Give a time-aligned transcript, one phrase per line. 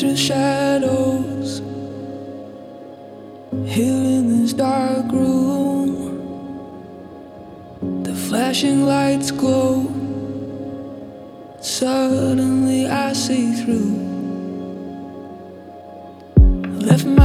[0.00, 1.58] through shadows,
[3.66, 5.92] here in this dark room.
[8.02, 9.92] The flashing lights glow.
[11.60, 14.08] Suddenly I see through.
[16.80, 17.19] Left my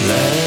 [0.00, 0.37] Let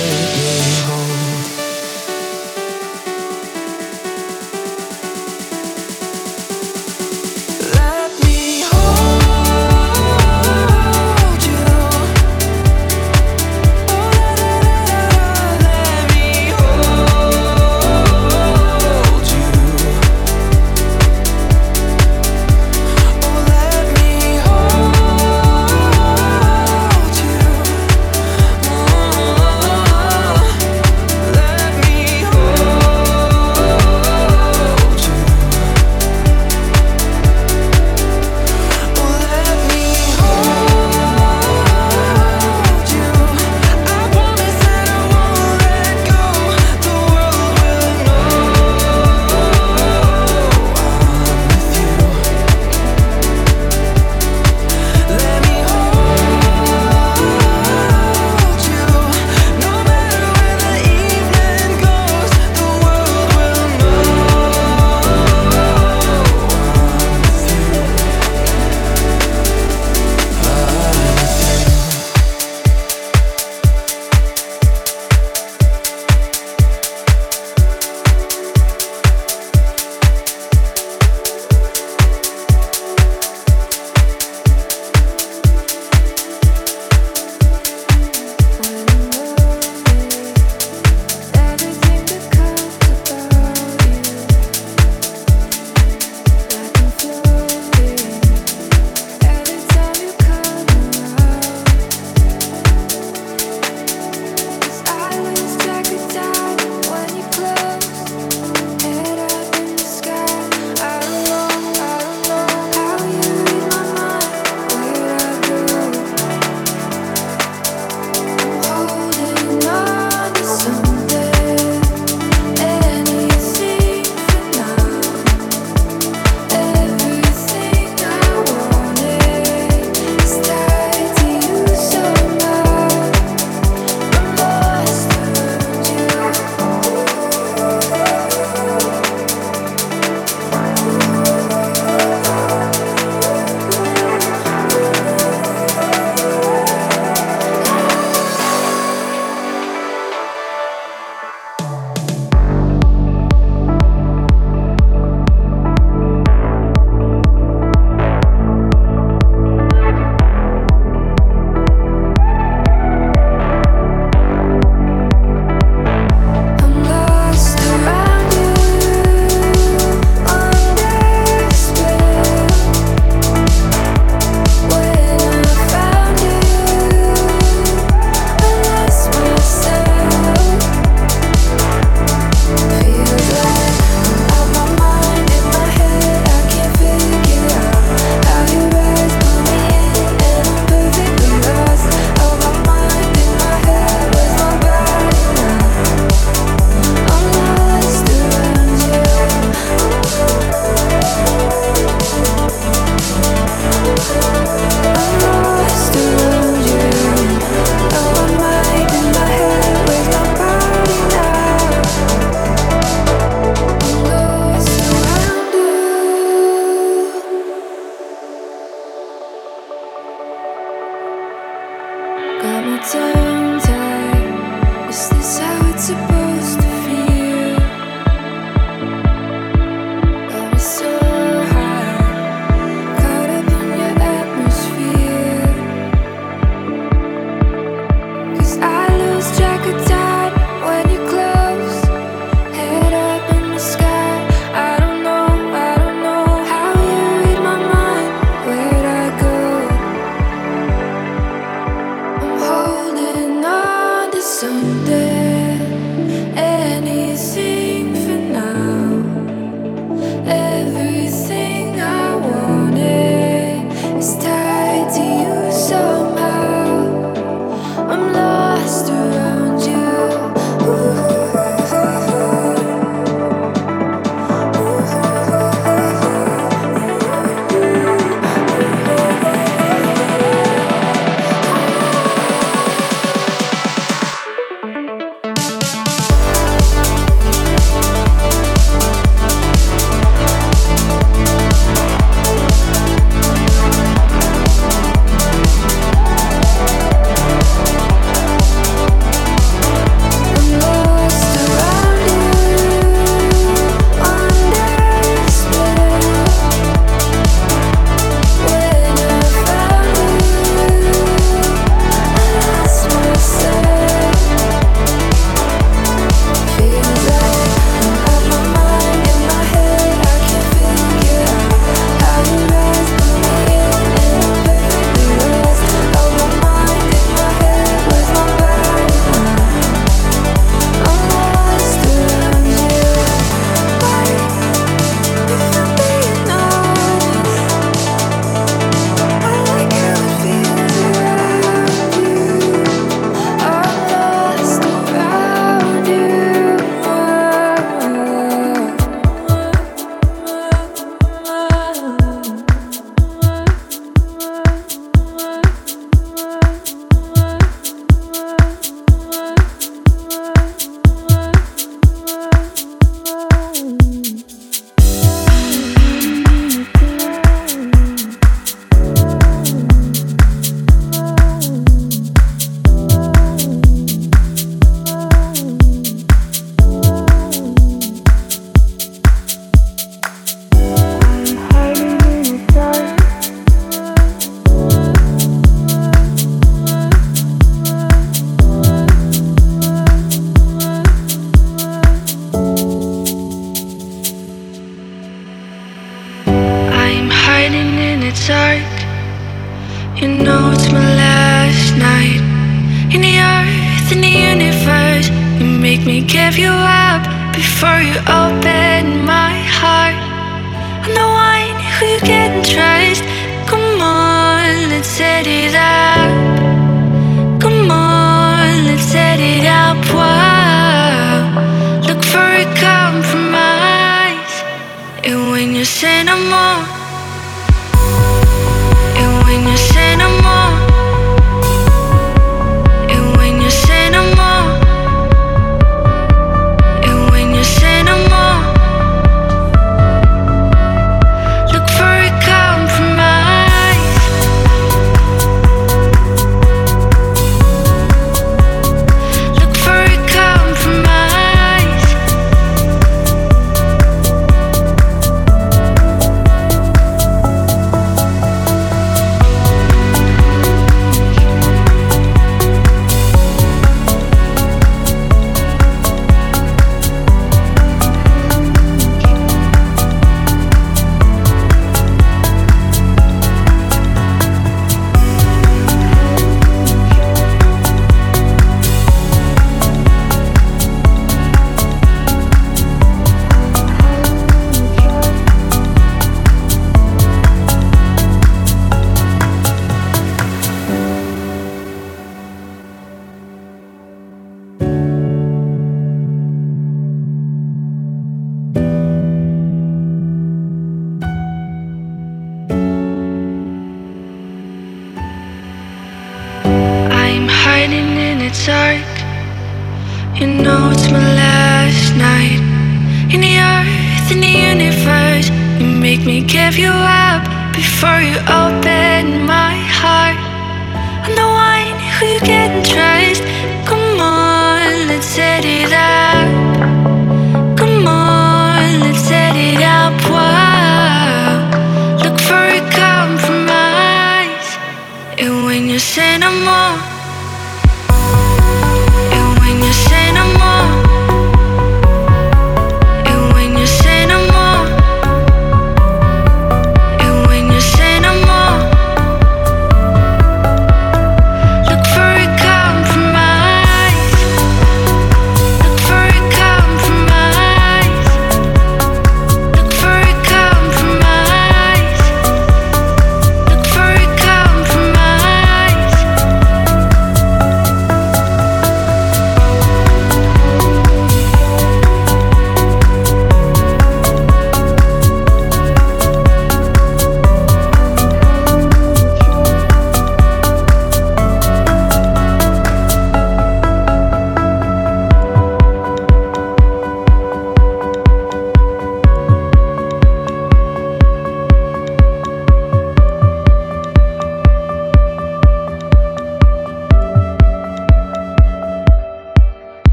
[225.14, 225.51] this is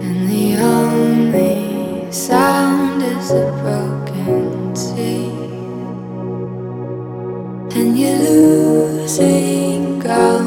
[0.00, 5.30] And the only sound is a broken sea.
[7.78, 10.37] And you're losing ground.